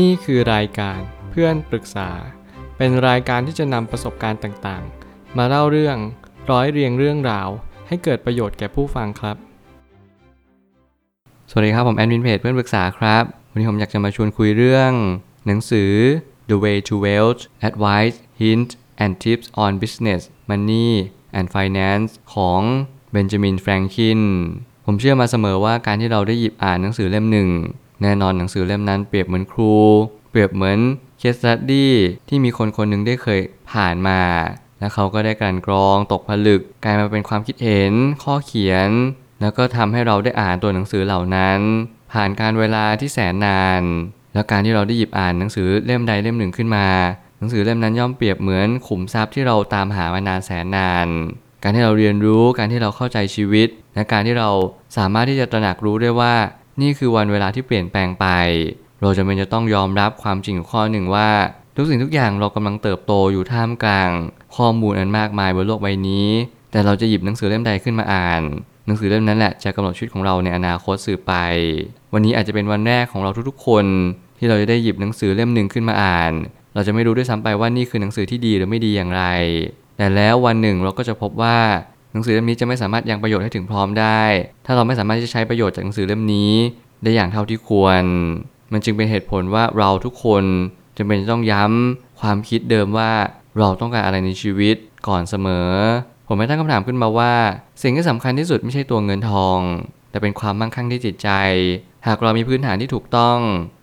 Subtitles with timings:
[0.00, 2.10] นี่คือรายการเพื่อนปรึกษา
[2.76, 5.96] เป็นรายการที่จะนำประสบการณ์ต่างๆ มาเล่าเรื่อง
[6.50, 7.48] ร้อยเรียงเรื่องราว
[7.88, 9.36] ให้เกิดประโยชน์แก่ผู้ฟังครับ
[11.50, 14.92] สวัสดีครับผมแอดมินเพจเพื่อนปรึกษาครับ วันนี้ผมอยากจะมาชวนคุยเรื่อง
[15.46, 15.92] หนังสือ
[16.48, 18.70] The Way to Wealth Advice Hint
[19.02, 20.20] and Tips on Business
[20.50, 20.90] Money
[21.38, 22.60] and Finance ของ
[23.12, 24.20] เบนจามินแฟรงคิน
[24.86, 27.50] ผมเชื่อมาเสมอว่าการที่เราได้หยิบอ่านหนังสือเล่มหนึ่ง
[28.02, 29.74] แน่นอนหนังสือเล่มนั้นเปรียบเหมือนครู
[30.30, 30.78] เปรียบเหมือน
[31.18, 31.92] เคสตัดดี้
[32.28, 33.40] ที่มีคนคนหนึ่งได้เคย
[33.72, 34.20] ผ่านมา
[34.78, 37.92] แล้วเขาก็ได้กลั่นกรองตกผลึก กลายมาเป็นความคิดเห็น
[38.24, 38.90] ข้อเขียน
[39.40, 41.60] แล้วก็ทำให้เราได้อ่านตัวหนังสือเหล่านั้น
[42.12, 43.82] ผ่านการเวลาที่แสนนาน
[44.34, 46.86] แล้วการที่เราได้หยิบอ่านหนังสือเล่มใดเล่มหนึ่งขึ้นมา
[47.38, 51.08] หนังสือเล่มนั้นย่อมเปรียบเหมือนขุมทรัพย์ที่เราตามหามานานแสนนาน
[51.62, 54.50] การที่เราเรียนรู้การที่เราเข้าใจชีวิต และการที่เรา
[54.96, 56.34] สามารถที่จะตระหนักรู้ได้ว่า
[56.80, 58.26] นี่คือวันเวลาที่เปลี่ยนแปลงไป
[59.02, 61.30] เราจะเป็นจะต้องยอมรับความจริงข้อหนึ่งว่า
[61.76, 64.10] ทุกสิ่งทุกอย่างเรากำลังเติบโตอยู่ท่ามกลาง
[64.56, 66.28] ข้อมูลอันมากมายบนโลกใบนี้
[66.72, 68.42] แต่เราจะหยิบหนังสือเล่มใดขึ้นมาอ่าน
[68.86, 71.34] หนังสือเล่มนั้นแหละจะกำหนดชีวิตของเราในอนาคตสืบไป
[72.12, 73.86] วันนี้อาจจะเป็นวันแรกของเราทุกๆ คน
[74.38, 76.32] ที่เราจะได้หยิบหนังสือเล่มหนึ่งขึ้นมาอ่าน
[76.74, 79.24] เราจะไม่รู้ด้วยซ้ำไปว่านี่คือหนังสือที่ดีหรือไม่ดีอย่างไร
[79.96, 81.58] แต่แล้ววันหนึ่งเราก็จะพบว่า
[82.12, 84.22] หนังสือเล่มนี้จะไม่สามารถยังประโยชน์ให้ถึงพร้อมได้
[84.66, 86.52] ถ้าเราไม่สามารถที่จะใช้ประโยชน์จากหนังสือเล่มนี้
[87.02, 88.04] ได้อย่างเท่าที่ควร
[88.72, 90.44] มันจึงเป็นเหตุผลว่าเราทุกคน
[90.96, 93.12] จำเป็นต้องย้ำความคิดเดิมว่า
[93.58, 94.76] เราต้องการอะไรในชีวิต
[95.08, 95.70] ก่อนเสมอ
[96.26, 97.34] ผมไม่ตั้งคำถามขึ้นมาว่า
[97.82, 99.58] สิ่งที่สำคัญที่สุดไม่ใช่ตัวเงินทอง
[100.10, 101.30] แต่เป็นความมั่งคั่งที่จิตใจ
[102.06, 103.38] หากเรามีพื้นฐานที่ถูกต้อง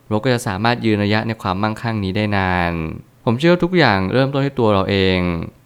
[0.09, 2.71] เราก็จะสามารถยืนระยะในความมั่งคั่งนี้ได้นาน
[3.25, 5.19] ผมเชื่อทุกอย่างเริ่มต้นที่ตัวเราเอง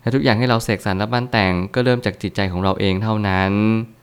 [0.03, 3.51] และทุกอย่างให้เราเสกสรรและบ้านแต่งก็เริ่มจากจิตใจของเราเองเท่านั้น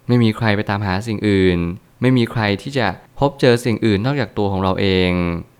[0.09, 1.59] ไม่มีใครไปตามหาสิ่งอื่น
[2.01, 2.87] ไม่มีใครที่จะ
[3.19, 5.13] พบเจอสิ่งอื่นนอกจากตัวของเราเอง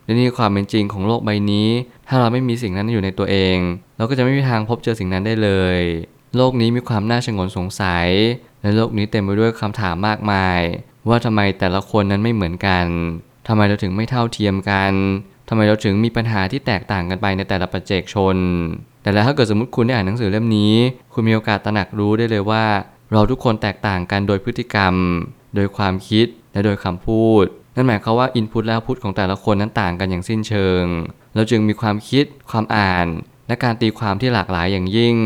[0.05, 1.69] และนี่ความเป็นจริงของโลกใบนี้
[2.09, 3.57] ถ้าเราไม่มีสิ่งนั้นอยู่ในตัวเอง
[3.97, 5.79] เราก็จะไม่มีทางพบเจอสิ่งนั้นได้เลย
[6.37, 8.09] โลกนี้มีความน่าชงนสงสัย
[8.63, 10.61] และโลกนี้เต็มไปด้วยคำถามมากมาย
[11.09, 12.87] ว่าทำไมแต่ละคนนั้นไม่เหมือนกัน
[13.49, 14.93] ทำไมเราถึงไม่เท่าเทียมกัน
[15.53, 18.37] ทำไมเราถึงมีปัญหาที่แตกต่างกันไปในแต่ละปัจเจกชน
[19.03, 20.75] แต่แล้วถ้าเกิดสมมติคุณได้อ่านหนังสือเล่มนี้
[21.13, 22.65] คุณมีโอกาสตระหนักรู้ได้เลยว่า
[23.13, 24.95] เราทุกคนแตกต่างกันโดยพฤติกรรม
[25.55, 27.45] โดยความคิดและโดยคำพูด
[27.75, 30.85] นั่นหมายความว่าอินพุตและพุตของแต่ละคนนั้นต่างกันอย่างสิ้นเชิง
[31.35, 33.07] เราจึงมีความคิด ความอ่าน
[33.49, 35.17] และการตีความที่หลากหลายอย่างยิ่ง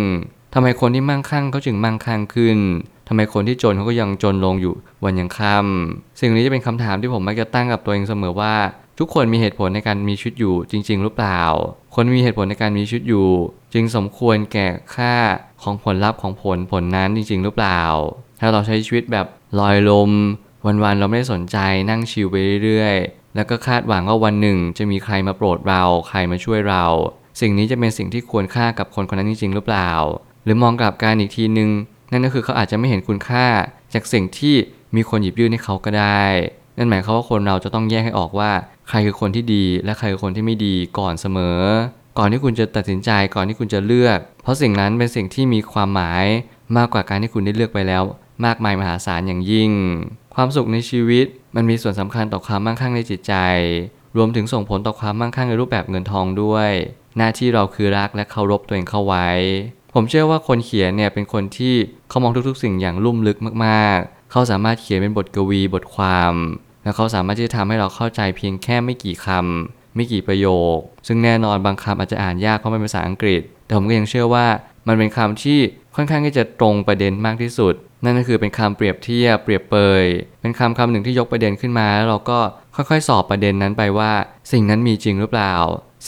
[0.54, 2.58] ทำไมคนที่มั่งคั่งเขาจึงมั่งคั่งขึ้น
[3.08, 4.74] ทำไมคนที่จนเขาก็ยังจนลงอยู่
[5.04, 8.54] วันยังค่ำสิ่งนี้จะเป็นคำถามที่ผมมักจะตั้งกับตัวเองเสมอว่า
[8.98, 11.42] ทุกคนมีเหตุผลในการมีชีวิตอยู่จริง ๆ หรือเปล่า
[11.94, 13.28] คนมีเหตุผลในการมีชีวิตอยู่
[13.74, 15.14] จึงสมควรแก่ค่า
[15.62, 17.82] ของผลลัพธ์ของผลผลนั้นจริง ๆ หรือเปล่า
[18.40, 19.26] ถ้าเราใช้ชีวิตแบบ
[19.58, 20.10] ลอยลม
[20.66, 21.56] วันๆเราไม่ได้สนใจ
[21.90, 26.84] นั่งชิลไปเรื่อยๆ แล้วก็คาดหวังว่าวันหนึ่งจะมีใครมาโปรดเราใครมาช่วยเรา
[27.40, 29.90] สิ่งนี้จะเป็นสิ่งที่ควรค่ากับคนคนนั้นจริง ๆ หรือเปล่า
[30.44, 31.70] หรือมองกลับการอีกทีนึง
[32.12, 33.46] นั่นก็คือเขาอาจจะไม่เห็นคุณค่า
[33.94, 34.54] จากสิ่งที่
[34.96, 36.24] มีคนหยิบยื่นให้เขาก็ได้
[36.78, 38.50] นั่นหมายความว่าคนเราจะต้องแยกให้ออกว่า
[38.88, 41.60] ใครคือคนที่ดี และใครคือคนที่ไม่ดีก่อนเสมอ
[42.18, 46.24] ก่อนที่คุณจะตัดสินใจก่อนที่คุณจะเลือก เพราะสิ่งนั้นเป็นสิ่งที่มีความหมาย
[46.76, 48.02] มากกว่าการที่คุณได้เลือกไปแล้ว
[48.44, 49.70] มากมายมหาศาลอย่างยิ่ง
[50.34, 53.34] ความสุขในชีวิตมันมีส่วนสำคัญต่อความมั่งคั่งในจิตใจ
[54.16, 56.70] รวมถึงส่งผลต่อความมั่งคั่งในรูปแบบเงินทองด้วย
[57.16, 59.28] หน้าที่เราคือรักและเคารพตัวเองเข้าไว้
[59.94, 61.74] ผมเชื่อว่าคนเขียนเนี่ยเป็นคนที่
[62.08, 66.34] เขามองทุกๆ สิ่งอย่างลุ่มลึกมากๆ เขาสามารถเขียนเป็นบทกวีบทความ
[66.84, 74.46] และเขาสามารถที่จะทำให้เราเข้าใจเพียงแค่ไม่กี่คำไม่กี่ประโยค ซึ่งแน่นอนบางคำอาจจะอ่านยากเพราะมันเป็นภาษาอังกฤษ แต่ผมก็ยังเชื่อว่า
[74.88, 75.58] มันเป็นคำที่
[75.96, 77.74] ค่อนข้างที่จะตรงประเด็นมากที่สุด
[78.04, 80.04] นั่นก็คือเป็นคำเปรียบเทียบเปรียบเปย
[80.40, 82.38] เป็นคำคำหนึ่งที่ยกประเด็นขึ้นมา แล้วเราก็
[82.76, 84.12] ค่อยๆ สอบประเด็นนั้นไปว่า
[84.52, 85.54] สิ่งนั้นมีจริงหรือเปล่า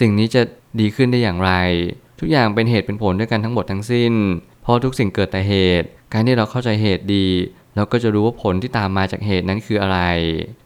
[0.00, 0.42] สิ่งนี้จะ
[0.80, 1.52] ดีขึ้นได้อย่างไร
[2.20, 4.12] ทุกอย่างเป็นเหตุเป็นผลด้วยกันทั้งหมดทั้งสิ้น
[4.62, 7.26] เพราะทุกสิ่งเกิดแต่เหตุ การที่เราเข้าใจเหตุดี
[7.76, 9.98] เราก็จะรู้ว่าผลที่ตามมาจากเหตุนั้นคืออะไร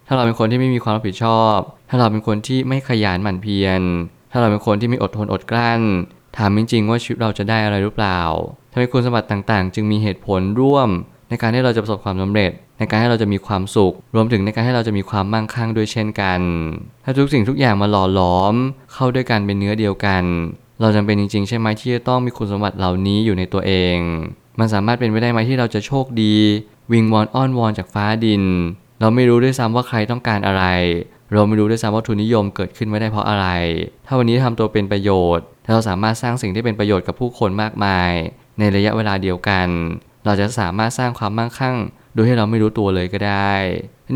[0.07, 1.57] ถ้าเราเป็นคนที่ไม่มีความรับผิดชอบ
[1.91, 3.83] ถ้าเราเป็นคนที่ไม่ขยันหมั่นเพียร
[4.33, 5.81] ถ้าเราเป็นคนที่ไม่อดทนอดกลั้น
[6.37, 8.21] ถามจริงๆว่าชีวิตเราจะได้อะไรหรือเปล่า
[8.73, 10.89] ทำไมคุณสมบัติต่างๆ จึงมีเหตุผลร่วม
[11.29, 16.41] ในการที่เราจะประสบความสำเร็จ ในการให้เราจะมีความสุข รวมถึงในการให้เราจะมีความมั่งคั่งด้วยเช่นกัน
[17.05, 18.55] ถ้าทุกสิ่งทุกอย่างมาหล่อหลอม
[18.93, 20.25] เข้าด้วยกันเป็นเนื้อเดียวกัน
[20.81, 23.97] เราจำเป็นจริงๆ ใช่ไหมที่จะต้องมีคุณสมบัติเหล่านี้อยู่ในตัวเอง
[24.59, 26.37] มันสามารถเป็นไปได้ไหมที่เราจะโชคดี
[26.93, 28.43] วิงวอนอ้อนวอนจากฟ้าดิน
[29.01, 30.65] เราไม่รู้ด้วยซ้ำว่าใครต้องการอะไร
[31.33, 33.47] เราไม่รู้ด้วยซ้ำว่าทุนนิยมเกิดขึ้นไม่ได้เพราะอะไร
[34.07, 38.13] ถ้าวันนี้ทำตัวเป็นประโยชน์ ถ้าเราสามารถสร้างสิ่งที่เป็นประโยชน์กับผู้คนมากมาย
[38.59, 39.69] ในระยะเวลาเดียวกัน
[40.25, 41.77] เราจะสามารถสร้างความมั่งคั่ง
[42.15, 43.55] โดยที่เราไม่รู้ตัวเลยก็ได้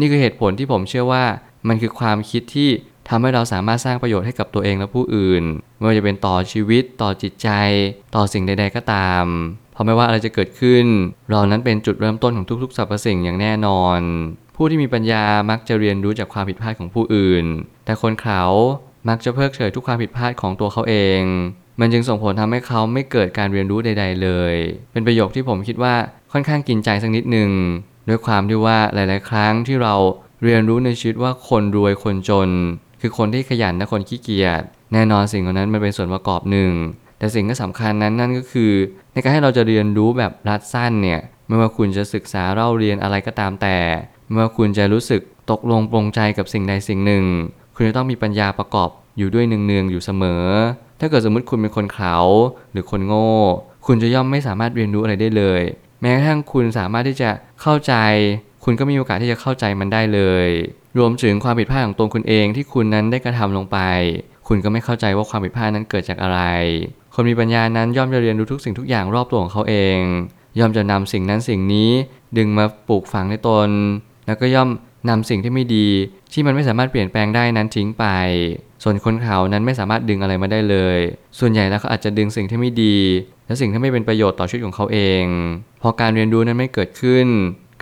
[0.00, 1.25] นี่คือเหตุผลที่ผมเชื่อว่า
[1.69, 2.70] มันคือความคิดที่
[3.09, 5.43] ทำให้เราสามารถสร้างประโยชน์ให้กับตัวเองและผู้อื่น
[5.77, 7.49] ไม่ว่าจะเป็นต่อชีวิต ต่อจิตใจ
[8.15, 9.25] ต่อสิ่งใด ๆ ก็ตาม
[9.75, 10.85] เพราะไม่ว่าอะไรจะเกิดขึ้น
[11.31, 14.00] เรานั้นเป็นจุดเริ่มต้นของทุกๆสรรพสิ่งอย่างแน่นอน
[14.56, 17.44] ผู้ที่มีปัญญามักจะเรียนรู้จากความผิดพลาดของผู้อื่น
[17.85, 18.43] แต่คนเขา
[19.09, 21.23] มักจะเพิกเฉยทุกความผิดพลาดของตัวเขาเอง
[21.81, 24.55] มันจึงส่งผลทำให้เขาไม่เกิดการเรียนรู้ใด ๆ เลย
[24.93, 25.94] เป็นประโยคที่ผมคิดว่า
[26.32, 27.50] ค่อนข้างกินใจสักนิดหนึ่ง
[28.09, 29.94] ด้วยความที่ว่าหลาย ๆ ครั้งที่เรา
[30.44, 32.49] เรียนรู้ในชีวิตว่าคนรวยคนจน
[33.00, 34.62] คือคนที่ขยันและคนขี้เกียจ
[34.93, 36.73] แน่นอนสิ่งเหล่านั้นมันเป็นส่วนประกอบหนึ่ง
[37.25, 38.73] แต่สิ่งที่สำคัญนั้นนั่นก็คือ
[39.12, 43.79] ในการให้เราจะเรียนรู้แบบรัดสั้นเนี่ยไม่ว่าคุณจะศึกษาเล่าเรียนอะไรก็ตามแต่
[44.29, 47.25] ไม่ว่าคุณจะรู้สึกตกลงปรงใจกับสิ่งใดสิ่งหนึ่ง
[47.75, 50.44] คุณจะต้องมีปัญญาประกอบอยู่ด้วยเนืองๆอยู่เสมอ
[51.00, 52.17] ถ้าเกิดสมมติคุณเป็นคนเขา
[52.73, 53.32] หรือคนโง่
[53.87, 55.62] คุณจะย่อมไม่สามารถเรียนรู้อะไรได้เลย
[56.00, 57.31] แม้กระทั่งคุณสามารถที่จะ
[57.62, 57.94] เข้าใจ
[58.65, 60.49] คุณก็มีโอกาสที่จะเข้าใจมันได้เลย
[60.99, 63.79] รวมถึงความผิดพลาดของตัวคุณเองที่คุณนั้นได้กระทำลงไป
[64.49, 66.41] คุณก็ไม่เข้าใจว่าความผิดพลาดนั้นเกิดจากอะไร
[67.15, 69.99] คนมีปัญญานั้นย่อมจะเรียนรู้ทุกสิ่งทุกอย่างรอบตัวของเขาเอง
[70.59, 71.91] ย่อมจะนำสิ่งนั้นสิ่งนี้
[72.39, 73.69] ดึงมาปลูกฝังในตน
[74.27, 74.69] แล้วก็ย่อม
[75.09, 75.89] นำสิ่งที่ไม่ดี
[76.33, 78.05] ที่มันไม่สามารถเปลี่ยนแปลงได้นั้นทิ้งไป
[78.83, 80.99] ส่วนคนเขานั้นไม่สามารถดึงอะไรมาได้เลย
[81.39, 82.97] ส่วนใหญ่แล้วเขาอาจจะดึงสิ่งที่ไม่ดี
[83.47, 85.25] และสิ่งที่ไม่เป็นประโยชน์ต่อชีวิตของเขาเอง
[85.83, 87.27] พอการเรียนรู้นั้นไม่เกิดขึ้น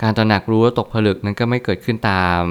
[0.01, 2.43] การตระหนักรู้และตกผลึกนั้นก็ไม่เกิดขึ้นตาม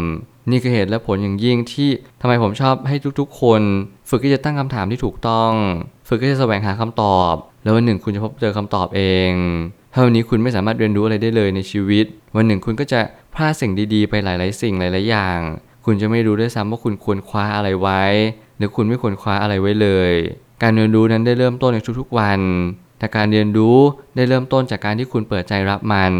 [0.50, 1.90] นี่คือเหตุและผลอย่างยิ่งที่
[2.20, 3.62] ทำไมผมชอบให้ทุกๆ คน
[4.08, 5.52] ฝึกที่จะตั้งคำถามที่ถูกต้อง
[6.14, 9.32] ฝึกที่จะแสวงหาคำตอบ แล้ววันหนึ่งคุณจะพบเจอคำตอบเอง
[9.92, 12.06] ถ้าวันนี้คุณไม่สามารถเรียนรู้อะไรได้เลยในชีวิต
[12.36, 13.00] วันหนึ่งคุณก็จะ
[13.34, 15.38] พลาดสิ่งดีๆ ไปหลาย ๆ สิ่งหลาย ๆ อย่าง
[15.84, 18.02] คุณจะไม่รู้ด้วยซ้ำว่าคุณควรคว้าอะไรไว้
[18.56, 20.12] หรือคุณไม่ควรคว้าอะไรไว้เลย
[20.62, 22.40] การเรียนรู้นั้นได้เริ่มต้นในทุกๆวัน
[22.98, 23.78] แต่การเรียนรู้
[24.16, 26.14] ได้เริ่มต้นจากการที่คุณเปิดใจรับมัน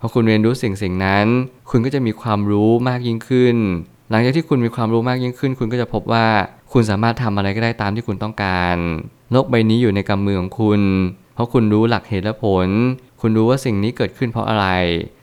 [0.00, 1.26] พอคุณเรียนรู้สิ่งสิ่งนั้น
[1.70, 3.56] คุณก็จะมีความรู้มากยิ่งขึ้น
[4.10, 6.26] หลังจากที่คุณมีความรู้มากยิ่งขึ้น คุณก็จะพบว่า
[6.72, 8.76] คุณสามารถทำอะไรก็ได้ตามที่คุณต้องการ
[9.32, 10.80] โลกใบนี้อยู่ในกำมือของคุณ
[11.34, 12.68] เพราะคุณรู้หลักเหตุและผล
[13.20, 14.66] คุณรู้ว่าสิ่งนี้เกิดขึ้นเพราะอะไร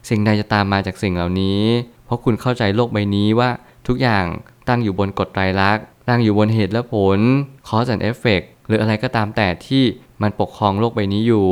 [0.09, 1.61] สิ่งใดจะตามมาจากสิ่งเหล่านี้
[2.05, 3.49] เพราะคุณเข้าใจโลกใบนี้ว่า
[3.87, 4.25] ทุกอย่าง
[4.67, 7.19] ตั้งอยู่บนกฎไตรลักษณ์ ตั้งอยู่บนเหตุและผล
[7.67, 9.83] cause and effect หรืออะไรก็ตามแต่ที่
[10.21, 11.47] มันปกครองโลกใบนี้อยู่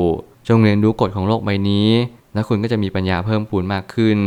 [0.48, 1.90] จงเรียนรู้กฎของโลกใบนี้
[2.34, 4.20] แล้วคุณก็จะมีปัญญาเพิ่มพูนมากขึ้น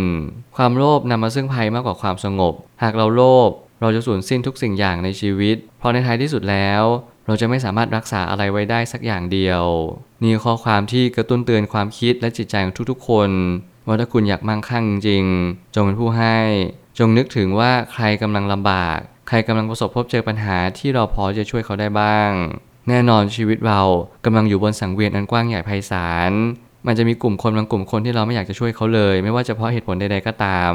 [0.56, 3.50] ความโลภนำมาซึ่งภัยมากกว่าความสงบ หากเราโลภ
[3.80, 6.82] เราจะสูญสิ้นทุกสิ่งอย่างในชีวิต เพราะในท้ายที่สุดแล้ว
[7.26, 9.64] เราจะไม่สามารถรักษาอะไรไว้ได้สักอย่างเดียว
[10.22, 13.30] นี่ข้อความที่กระตุ้นเตือนความคิดและจิตใจของทุกๆ คน
[13.86, 16.38] ว่าถ้าคุณอยากมั่งคั่งจริงๆจงเป็นผู้ให้
[16.98, 18.98] จงนึกถึงว่าใครกำลังลำบาก
[19.28, 22.30] ใครกำลังประสบพบเจอปัญหาที่เราพอจะช่วยเขาได้บ้าง
[22.88, 23.80] แน่นอนชีวิตเรา
[24.24, 26.32] กำลังอยู่บนสังเวียนอันกว้างใหญ่ไพศาล
[26.86, 30.72] มันจะมีกลุ่มคนบางกลุ่มคนที่เราไม่อยากจะช่วยเขาเลย ไม่ว่าจะเพราะเหตุผลใดๆก็ตาม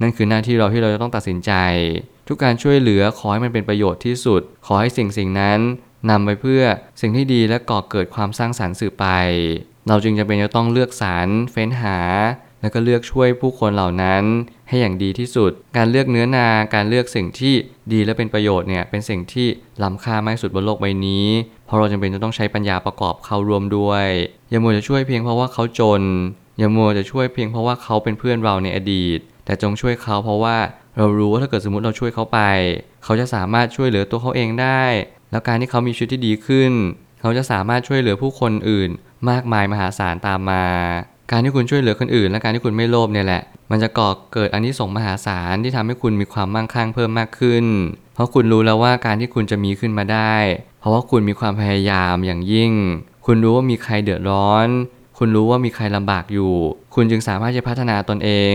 [0.00, 1.52] นั่นคือหน้าที่เราที่เราจะต้องตัดสินใจ
[2.28, 5.60] ทุกการช่วยเหลือขอให้มันเป็นประโยชน์ที่สุด ขอให้สิ่งสิ่งนั้น
[6.10, 6.62] นำไปเพื่อ
[7.00, 9.06] สิ่งที่ดีและก่อเกิดความสร้างสรรค์สืบไป
[9.88, 11.98] เราจึงจะเป็นจะต้องเลือกสรรเฟ้นหา
[12.60, 14.24] แล้วก็เลือกช่วยผู้คนเหล่านั้น
[14.68, 17.54] ให้อย่างดีที่สุด การเลือกเนื้อนาการเลือกสิ่งที่
[17.92, 19.46] ดีและเป็นประโยชน์เนี่ยเป็นสิ่งที่
[19.82, 21.26] ล้ำค่ามากสุดบนโลกใบนี้
[21.66, 24.06] เพราะเราจำเป็นจะต้องใช้ปัญญาประกอบเข้าร่วมด้วย
[24.50, 26.02] อย่ามัวจะช่วยเพียงเพราะว่าเขาจน
[26.58, 30.56] อย่ามัวจะช่วยเพียงเพราะว่าเขาเป็นเพื่อนเราในอดีต แต่จงช่วยเขาเพราะว่า
[30.96, 32.40] เรารู้ว่าถ้าเกิดสมมติเราช่วยเขาไป
[33.04, 34.84] เขาจะสามารถช่วยเหลือตัวเขาเองได้
[35.30, 36.72] แล้วการที่เขามีชีวิตที่ดีขึ้น
[37.20, 38.90] เขาจะสามารถช่วยเหลือผู้คนอื่น
[39.30, 40.64] มากมายมหาศาลตามมา
[41.30, 47.64] การที่คุณช่วยเหลือคนอื่น และการที่คุณไม่โลภเนี่ยแหละ มันจะก่อเกิดอันนี้ส่งมหาศาลที่ทำให้คุณมีความมั่งคั่งเพิ่มมากขึ้น
[48.14, 50.34] เพราะคุณรู้แล้วว่าการที่คุณจะมีขึ้นมาได้
[50.80, 52.72] เพราะว่าคุณมีความพยายามอย่างยิ่ง
[53.26, 54.68] คุณรู้ว่ามีใครเดือดร้อน
[55.18, 56.54] คุณรู้ว่ามีใครลำบากอยู่
[56.94, 58.30] คุณจึงสามารถจะพัฒนาตนเอ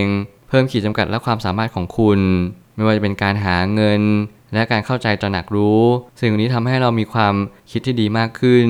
[0.50, 2.20] เพิ่มขีดจำกัดและความสามารถของคุณ
[2.74, 4.02] ไม่ว่าจะเป็นการหาเงิน
[4.54, 5.82] และการเข้าใจตระหนักรู้
[6.20, 7.34] สิ่งนี้ทำให้เรามีความ
[7.70, 8.68] คิดที่ดีมากขึ้น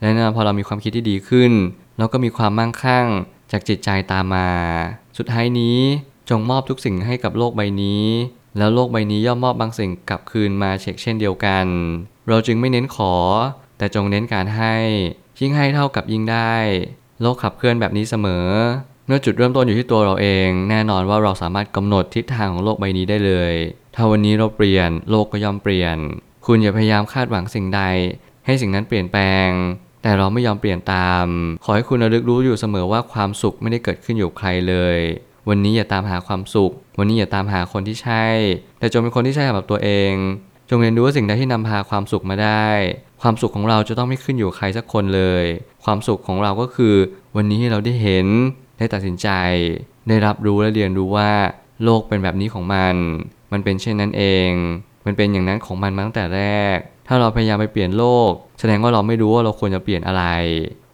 [0.00, 1.52] และน่นอนพอเรามีความคิดที่ดีขึ้น
[1.98, 3.06] เราก็มีความมั่งคั่ง
[3.52, 4.50] จากจิตใจตามมา
[5.18, 5.78] สุดท้ายนี้
[6.30, 8.04] จงมอบทุกสิ่งให้กับโลกใบนี้
[8.58, 11.66] แล้วโลกใบนี้ย่อมมอบบางสิ่งกลับคืนมาเช็คเช่นเดียวกัน
[12.28, 13.14] เราจึงไม่เน้นขอ
[13.78, 14.74] แต่จงเน้นการให้
[15.40, 16.54] ยิ่งให้เท่ากับยิ่งได้
[17.20, 18.46] โลกขับเคลื่อนแบบนี้เสมอ
[19.06, 23.54] เมื่อจุดเริ่มต้นอยู่ที่ตัวเราเอง แน่นอนว่าเราสามารถกำหนดทิศทางของโลกใบนี้ได้เลย
[23.94, 25.96] ถ้าวันนี้เราเปลี่ยนโลกก็ย่อมเปลี่ยน
[26.46, 27.82] คุณอย่าพยายามคาดหวังสิ่งใด
[28.46, 29.48] ให้สิ่งนั้นเปลี่ยนแปลง
[30.02, 31.26] แต่เราไม่ยอมเปลี่ยนตาม
[31.64, 34.98] ขอให้คุณระลึกรู้อยู่เสมอว่าความสุขไม่ได้เกิดขึ้นอยู่ใครเลย
[35.48, 38.24] วันนี้อย่าตามหาความสุข วันนี้อย่าตามหาคนที่ใช่
[38.78, 40.12] แต่จงเป็นคนที่ใช่สำหรับตัวเอง
[40.70, 42.68] จงเรียนรู้ว่าสิ่งใดที่นำพาความสุขมาได้
[43.22, 45.44] ความสุขของเราจะต้องไม่ขึ้นอยู่ใครสักคนเลย
[45.84, 46.94] ความสุขของเราก็คือ
[47.36, 48.26] วันนี้ที่เราได้เห็น
[48.78, 49.28] ได้ตัดสินใจ
[50.08, 51.30] ได้รับรู้และเรียนรู้ว่า
[51.84, 52.94] โลกเป็นแบบนี้ของมัน
[53.52, 54.50] มันเป็นเช่นนั้นเอง
[55.06, 56.42] มันเป็นอย่างนั้นของมันมาตั้งแต่แร
[56.74, 60.24] ก ถ้าเราพยายามไปเปลี่ยนโลก แสดงว่าเราไม่รู้ว่าเราควรจะเปลี่ยนอะไร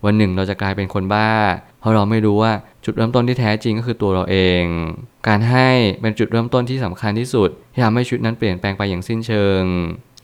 [0.04, 1.30] วันหนึ่งเราจะกลายเป็นคนบ้า
[1.80, 2.52] เพราะเราไม่รู้ว่า
[2.84, 4.64] จุดเริ่มต้นที่แท้จริงก็คือตัวเราเอง
[5.28, 5.68] การให้
[6.02, 9.62] เป็นจุดเริ่มต้นที่สำคัญที่สุดที่ทำให้ชีวิตนั้นเปลี่ยนแปลงไปอย่างสิ้นเชิง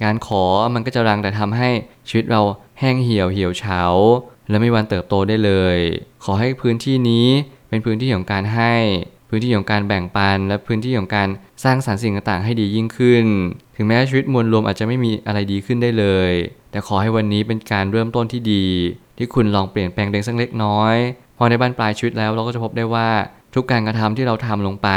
[0.05, 0.45] การขอ
[0.75, 1.69] มันก็จะรังแต่ทำให้
[2.09, 2.41] ชีวิตเรา
[2.81, 3.81] แห้งเหี่ยวเหี่ยวเฉา
[4.49, 5.79] และไม่วันเติบโตได้เลย
[6.25, 7.27] ขอให้พื้นที่นี้
[7.69, 8.75] เป็นพื้นที่ของการให้
[9.29, 11.29] พื้นที่ของการแบ่งปัน และพื้นที่ของการ
[11.65, 13.25] สร้างสรรค์สิ่งต่างๆ ให้ดียิ่งขึ้น
[13.77, 16.31] ถึงแม้ชีวิตมวลรวมอาจจะไม่มีอะไรดีขึ้นได้เลย
[16.71, 18.67] แต่ขอให้วันนี้เป็นการเริ่มต้นที่ดี
[19.19, 20.95] ที่คุณลองเปลี่ยนแปลงตัวเองสักเล็กน้อย
[21.39, 23.09] พอในบ้านปลายชีวิตแล้วเราก็จะพบได้ว่า
[23.55, 24.89] ทุกการกระทำที่เราทำลงไป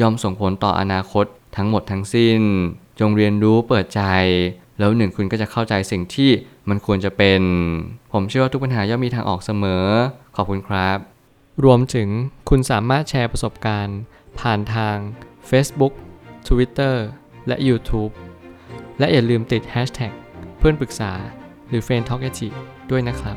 [0.00, 1.24] ย่อมส่งผลต่ออนาคต
[1.56, 2.40] ทั้งหมดทั้งสิ้น
[3.00, 4.02] จงเรียนรู้เปิดใจ
[4.78, 6.30] แล้วหนึ่งคุณก็จะเข้าใจสิ่งที่
[6.68, 7.42] มันควรจะเป็น
[8.12, 9.84] ผมเชื่อว่าทุกปัญหาย่อมมีทางออกเสมอ
[10.36, 10.98] ขอบคุณครับ
[11.64, 12.08] รวมถึง
[12.48, 13.98] คุณสามารถแชร์ประสบการณ์
[14.40, 14.96] ผ่านทาง
[15.50, 15.92] Facebook
[16.48, 16.96] Twitter
[17.46, 18.12] และ YouTube
[18.98, 20.12] และอย่าลืมติด Hashtag
[20.58, 21.12] เพื่อนปรึกษา
[21.68, 22.22] หรือ f r ร e n d t a l k
[22.90, 23.36] ด้วยนะครับ